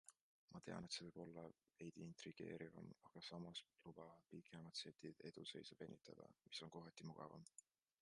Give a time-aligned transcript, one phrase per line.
[0.53, 1.43] Ma tean, et see võib olla
[1.81, 7.51] veidi intrigeerivam, aga samas lubavad pikemad setid eduseisu venitada, mis on kohati mugavam.